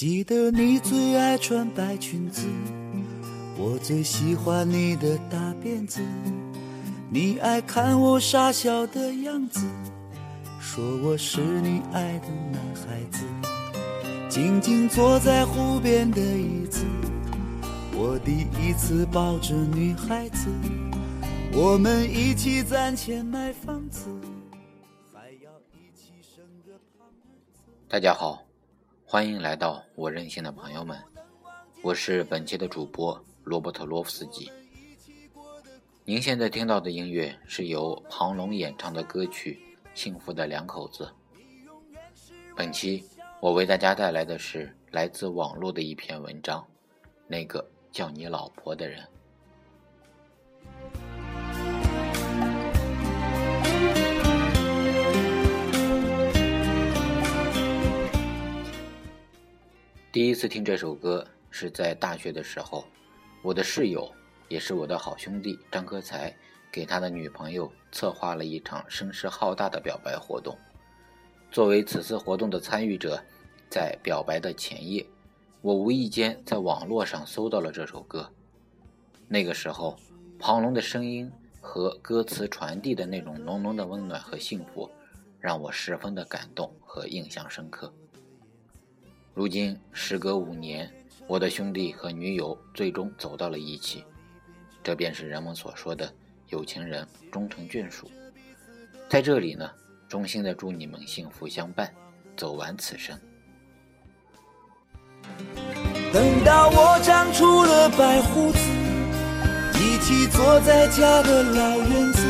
[0.00, 2.46] 记得你最爱穿白裙子，
[3.58, 6.00] 我最喜欢你的大辫子。
[7.10, 9.60] 你爱看我傻笑的样子，
[10.58, 13.26] 说我是你爱的男孩子。
[14.30, 16.82] 静静坐在湖边的椅子，
[17.92, 20.48] 我第一次抱着女孩子。
[21.52, 24.06] 我们一起攒钱买房子，
[25.12, 27.28] 还要一起生个胖子。
[27.86, 28.42] 大家好，
[29.10, 30.96] 欢迎来到我任性的朋友们，
[31.82, 34.48] 我是本期的主播罗伯特罗夫斯基。
[36.04, 39.60] 您现在听到的音乐是由庞龙演唱的歌曲
[39.98, 41.12] 《幸福的两口子》。
[42.54, 43.04] 本期
[43.40, 46.64] 我为大家带来的是来自网络的一篇文章，
[47.26, 49.04] 那个叫你老婆的人。
[60.12, 62.84] 第一次听这首歌是在大学的时候，
[63.42, 64.10] 我的室友
[64.48, 66.34] 也是我的好兄弟张科才
[66.72, 70.58] 给他的女朋友策划了一场声势浩大的表白活动。
[71.52, 73.22] 作为此次活动的参与者，
[73.70, 75.06] 在表白的前夜，
[75.60, 78.28] 我无意间在网络上搜到了这首歌。
[79.28, 79.96] 那个时候，
[80.40, 81.30] 庞龙的声音
[81.60, 84.90] 和歌词传递的那种浓浓的温暖和幸福，
[85.38, 87.94] 让我十分的感动和印象深刻。
[89.32, 90.90] 如今时隔五年，
[91.28, 94.04] 我的兄弟和女友最终走到了一起，
[94.82, 96.12] 这便是人们所说的
[96.48, 98.10] 有情人终成眷属。
[99.08, 99.70] 在这里呢，
[100.08, 101.94] 衷心的祝你们幸福相伴，
[102.36, 103.18] 走完此生。
[106.12, 108.58] 等到我长出了白胡子，
[109.78, 112.20] 一起坐在家的老院子，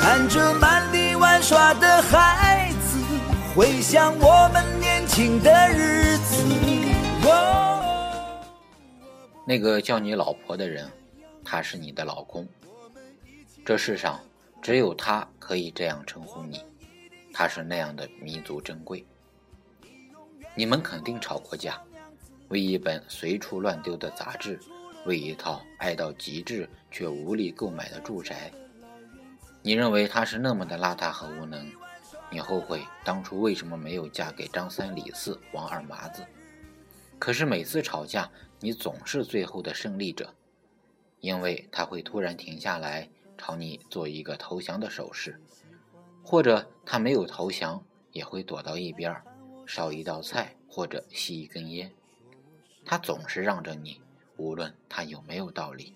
[0.00, 2.98] 看着满地玩耍的孩子，
[3.56, 4.77] 回想我们。
[5.40, 6.44] 的日子。
[9.44, 10.88] 那个叫你老婆的人，
[11.44, 12.46] 他是你的老公。
[13.64, 14.20] 这世上
[14.62, 16.62] 只有他可以这样称呼你，
[17.32, 19.04] 他是那样的弥足珍贵。
[20.54, 21.80] 你们肯定吵过架，
[22.48, 24.60] 为一本随处乱丢的杂志，
[25.04, 28.52] 为一套爱到极致却无力购买的住宅。
[29.62, 31.66] 你认为他是那么的邋遢和无能。
[32.30, 36.26] 你后悔当初为什么没有嫁给张三李四王二麻子？
[37.18, 38.30] 可是每次吵架，
[38.60, 40.34] 你总是最后的胜利者，
[41.20, 45.40] 因为他会突然停下来，朝你做一个投降的手势，
[46.22, 49.20] 或者他没有投降，也会躲到一边
[49.66, 51.90] 烧一道菜或者吸一根烟。
[52.84, 54.00] 他总是让着你，
[54.36, 55.94] 无论他有没有道理。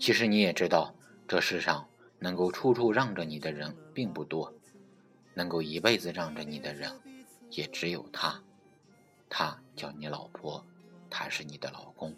[0.00, 0.94] 其实你也知道，
[1.28, 1.86] 这世上
[2.18, 4.52] 能够处处让着你的人并不多。
[5.34, 6.92] 能够一辈子让着你的人，
[7.50, 8.42] 也只有他。
[9.28, 10.64] 他叫你老婆，
[11.08, 12.14] 他是你的老公。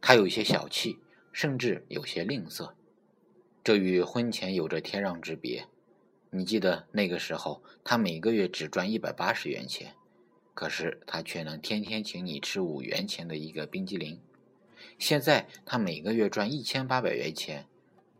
[0.00, 0.98] 他有些小气，
[1.32, 2.72] 甚至有些吝啬，
[3.62, 5.66] 这与婚前有着天壤之别。
[6.30, 9.94] 你记得那个时候，他每个月只赚一百八十元钱，
[10.54, 14.20] 可是他却能天天请你吃五元钱的一个冰激凌。
[14.98, 17.66] 现在他每个月赚一千八百元钱，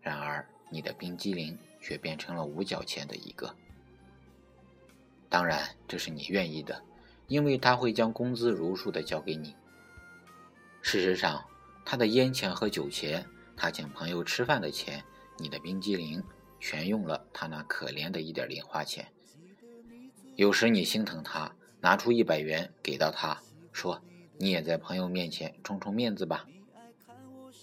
[0.03, 1.57] 然而你的冰激凌。
[1.81, 3.55] 却变成了五角钱的一个。
[5.29, 6.83] 当然，这是你愿意的，
[7.29, 9.55] 因为他会将工资如数的交给你。
[10.83, 11.45] 事实上，
[11.85, 13.25] 他的烟钱和酒钱，
[13.57, 15.05] 他请朋友吃饭的钱，
[15.39, 16.23] 你的冰激凌，
[16.59, 19.07] 全用了他那可怜的一点零花钱。
[20.37, 23.41] 有时你心疼他，拿出一百元给到他，
[23.73, 24.03] 说
[24.37, 26.47] ：“你也在朋友面前充充面子吧。”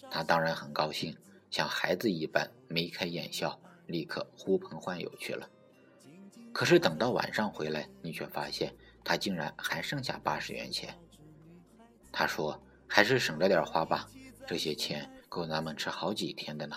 [0.10, 1.18] 他当然很高兴，
[1.50, 3.60] 像孩子一般眉开眼笑。
[3.88, 5.50] 立刻呼朋唤友去了，
[6.54, 10.98] 可是等到晚上回来，你却发现他竟然还剩下八十元钱。
[12.12, 14.08] 他说：“还是省着点花吧，
[14.46, 16.76] 这些钱够咱们吃好几天的呢。”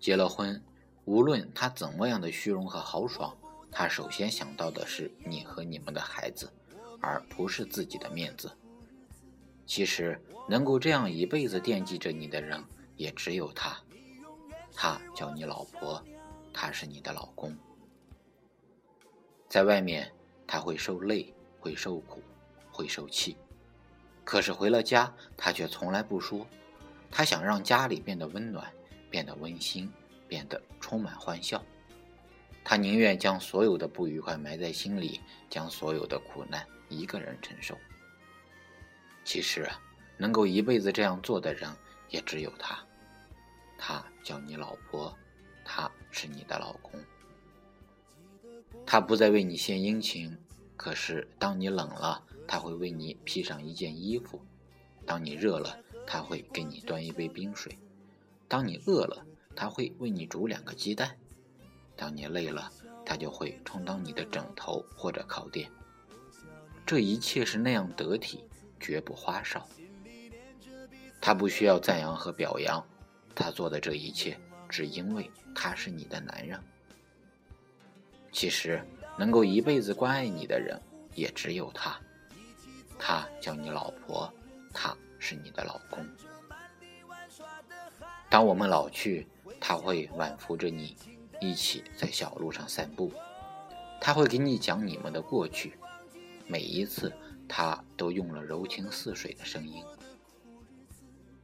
[0.00, 0.62] 结了婚，
[1.04, 3.36] 无论他怎么样的虚荣和豪爽，
[3.70, 6.50] 他首先想到的是你和你们的孩子，
[7.00, 8.50] 而不是自己的面子。
[9.66, 12.64] 其实，能够这样一辈子惦记着你的人，
[12.96, 13.78] 也只有他。
[14.82, 16.02] 他叫你老婆，
[16.54, 17.54] 他是你的老公。
[19.46, 20.10] 在外面，
[20.46, 22.22] 他会受累，会受苦，
[22.72, 23.36] 会受气，
[24.24, 26.46] 可是回了家，他却从来不说。
[27.10, 28.72] 他想让家里变得温暖，
[29.10, 29.92] 变得温馨，
[30.26, 31.62] 变得充满欢笑。
[32.64, 37.76] 他宁愿将所有的不愉快埋在心里，将所有的苦难一个人承受。
[39.26, 39.68] 其实，
[40.16, 41.70] 能够一辈子这样做的人，
[42.08, 42.82] 也只有他。
[43.82, 45.16] 他叫你老婆，
[45.64, 46.92] 他是你的老公。
[48.84, 50.36] 他不再为你献殷勤，
[50.76, 54.38] 可是当你冷了，他会为你披上一件衣服；
[55.06, 57.72] 当你热了，他会给你端一杯冰水；
[58.46, 59.24] 当你饿了，
[59.56, 61.08] 他会为你煮两个鸡蛋；
[61.96, 62.70] 当你累了，
[63.06, 65.70] 他就会充当你的枕头或者靠垫。
[66.84, 68.44] 这一切是那样得体，
[68.78, 69.66] 绝不花哨。
[71.18, 72.84] 他不需要赞扬和表扬，
[73.34, 74.38] 他做的这一切，
[74.68, 76.60] 只因为他是你的男人。
[78.32, 78.84] 其实，
[79.18, 80.80] 能够一辈子关爱你的人，
[81.14, 81.98] 也只有他。
[82.98, 84.32] 他叫你老婆，
[84.72, 86.06] 他是你的老公。
[88.28, 89.26] 当我们老去，
[89.58, 90.96] 他会挽扶着你，
[91.40, 93.12] 一起在小路上散步。
[94.00, 95.74] 他会给你讲你们的过去，
[96.46, 97.12] 每一次，
[97.48, 99.82] 他都用了柔情似水的声音。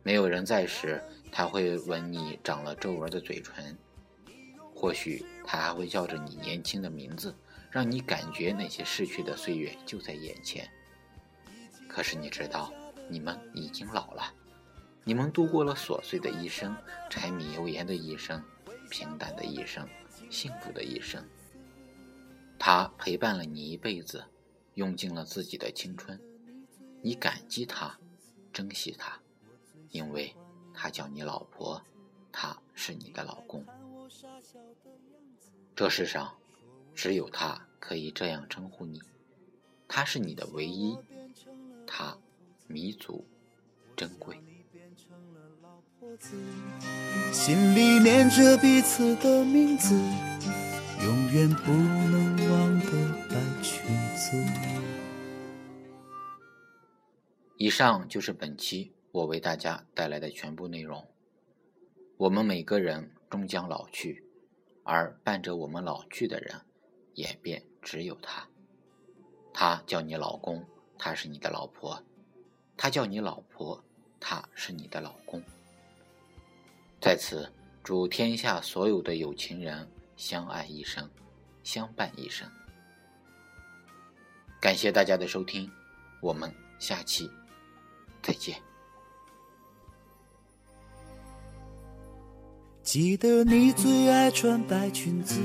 [0.07, 3.75] 没有人在时，他会吻你长了皱纹的嘴唇；
[4.73, 7.35] 或许他还会叫着你年轻的名字，
[7.73, 10.71] 让你感觉那些逝去的岁月就在眼前。
[11.89, 12.73] 可是你知道，
[13.09, 14.33] 你们已经老了，
[15.03, 16.77] 你们度过了琐碎的一生，
[17.11, 18.41] 柴米油盐的一生，
[18.89, 19.85] 平淡的一生，
[20.31, 21.21] 幸福的一生。
[22.61, 24.25] 他陪伴了你一辈子，
[24.75, 26.17] 用尽了自己的青春，
[27.03, 27.99] 你感激他，
[28.53, 29.21] 珍惜他。
[29.91, 30.35] 因为
[30.75, 31.83] 他叫你老婆，
[32.31, 33.65] 他是你的老公。
[35.75, 36.35] 这世上
[36.95, 39.01] 只有他可以这样称呼你，
[39.87, 40.97] 他是你的唯一，
[41.87, 42.17] 他
[42.67, 43.25] 弥足
[43.97, 44.41] 珍贵。
[47.33, 49.95] 心里念着彼此的名字，
[51.05, 52.91] 永远不能忘的
[53.29, 53.85] 白裙
[54.15, 54.37] 子。
[57.59, 58.93] 以上就是本期。
[59.17, 61.03] 我为大家带来的全部内容。
[62.19, 64.23] 我们每个人终将老去，
[64.83, 66.61] 而伴着我们老去的人，
[67.15, 68.47] 也便只有他。
[69.55, 70.63] 他叫你老公，
[70.99, 71.99] 他是你的老婆；
[72.77, 73.83] 他叫你老婆，
[74.21, 75.43] 他是你的老公。
[77.01, 77.51] 在此，
[77.83, 81.09] 祝天下所有的有情人相爱一生，
[81.63, 82.47] 相伴一生。
[84.61, 85.73] 感谢大家的收听，
[86.21, 87.31] 我们下期
[88.23, 88.61] 再见。
[92.87, 95.41] 记得你最爱穿白裙子，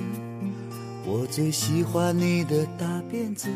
[1.08, 3.50] 我最喜欢你的大辫子。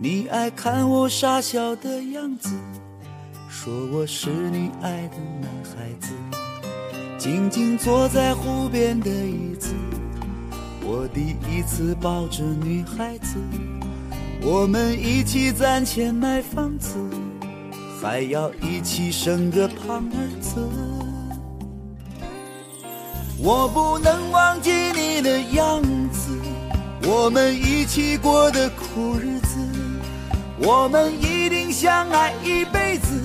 [0.00, 2.50] 你爱看我傻笑的样子，
[3.48, 6.12] 说我是你爱的男孩子。
[7.16, 9.72] 静静坐在湖边的椅子，
[10.82, 13.36] 我第一次抱着女孩子。
[14.42, 16.96] 我们一起攒钱买房子，
[18.00, 20.58] 还要一起生个胖儿子。
[23.38, 26.30] 我不能忘记你的样子，
[27.04, 29.58] 我们一起过的苦日子，
[30.58, 33.20] 我们一定相爱一辈子，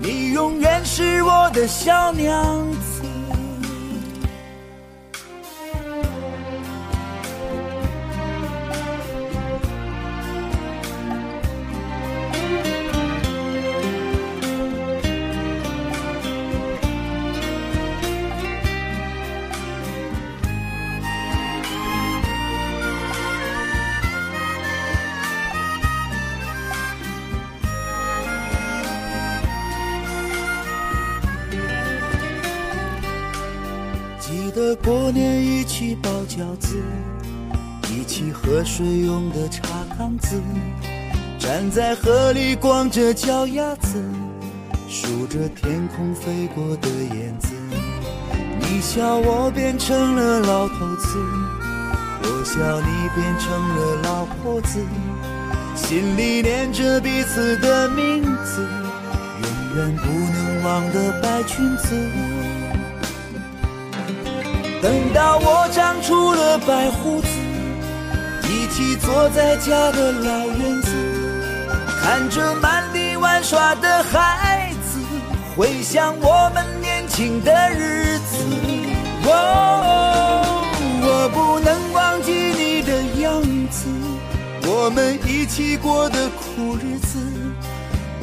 [0.00, 2.91] 你永远是我的小娘子。
[34.62, 36.80] 的过年一起包饺子，
[37.90, 39.62] 一起喝水用的茶
[39.98, 40.40] 缸子，
[41.36, 44.00] 站在河里光着脚丫子，
[44.88, 47.48] 数着天空飞过的燕子。
[48.60, 51.18] 你笑我变成了老头子，
[52.22, 54.78] 我笑你变成了老婆子，
[55.74, 58.64] 心里念着彼此的名字，
[59.42, 61.96] 永远不能忘的白裙子。
[64.82, 67.28] 等到我长出了白胡子，
[68.48, 70.90] 一起坐在家的老院子，
[72.02, 74.98] 看着满地玩耍的孩子，
[75.56, 78.44] 回想我们年轻的日子。
[79.24, 80.64] 哦，
[81.00, 83.86] 我不能忘记你的样子，
[84.66, 87.20] 我们一起过的苦日子，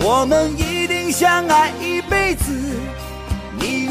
[0.01, 2.51] 我们一定相爱一辈子。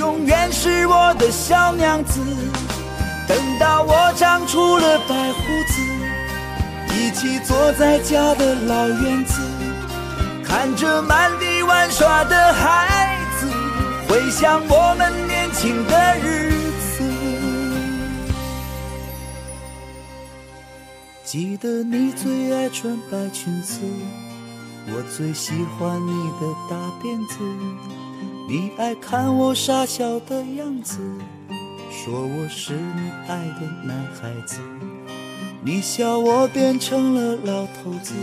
[0.09, 2.19] 永远是我的小娘子，
[3.27, 5.83] 等到我长出了白胡子，
[6.95, 9.43] 一起坐在家的老院子，
[10.43, 13.51] 看着满地玩耍的孩子，
[14.09, 17.05] 回想我们年轻的日子。
[21.23, 23.81] 记得你最爱穿白裙子，
[24.87, 27.37] 我最喜欢你的大辫子。
[28.51, 30.99] 你爱看我傻笑的样子，
[31.93, 34.59] 说我是你爱的男孩子。
[35.61, 38.15] 你笑我变成了老头子，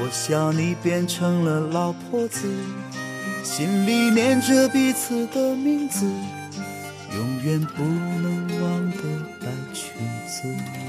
[0.00, 2.52] 我笑你变成了老婆子，
[3.44, 6.04] 心里念着彼此的名字，
[7.14, 8.96] 永远不能忘的
[9.40, 9.94] 白裙
[10.26, 10.83] 子。